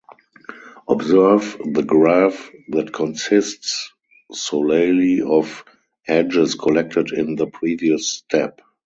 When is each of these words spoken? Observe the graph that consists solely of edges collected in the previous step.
Observe 0.89 1.61
the 1.63 1.83
graph 1.83 2.49
that 2.69 2.91
consists 2.91 3.91
solely 4.31 5.21
of 5.21 5.63
edges 6.07 6.55
collected 6.55 7.11
in 7.13 7.35
the 7.35 7.45
previous 7.45 8.07
step. 8.11 8.61